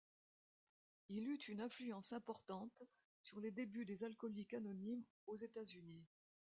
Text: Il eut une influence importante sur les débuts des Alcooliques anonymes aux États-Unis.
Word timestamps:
Il 1.09 1.27
eut 1.29 1.37
une 1.47 1.61
influence 1.61 2.11
importante 2.13 2.81
sur 3.21 3.39
les 3.39 3.51
débuts 3.51 3.85
des 3.85 4.03
Alcooliques 4.03 4.55
anonymes 4.55 5.03
aux 5.27 5.35
États-Unis. 5.35 6.07